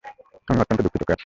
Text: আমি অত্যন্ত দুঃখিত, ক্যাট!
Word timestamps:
আমি 0.47 0.59
অত্যন্ত 0.61 0.79
দুঃখিত, 0.85 1.03
ক্যাট! 1.03 1.19